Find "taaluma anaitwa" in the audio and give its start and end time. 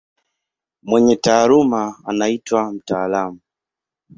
1.15-2.71